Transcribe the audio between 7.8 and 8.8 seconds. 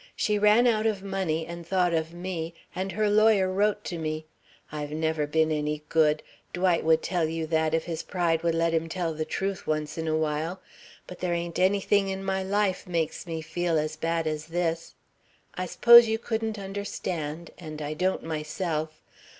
his pride would let